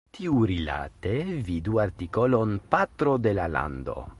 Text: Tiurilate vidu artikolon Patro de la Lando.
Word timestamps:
Tiurilate 0.17 1.11
vidu 1.49 1.77
artikolon 1.85 2.57
Patro 2.73 3.15
de 3.29 3.35
la 3.41 3.47
Lando. 3.59 3.99